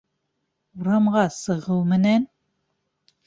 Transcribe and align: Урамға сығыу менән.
Урамға 0.79 1.25
сығыу 1.35 1.83
менән. 1.91 2.25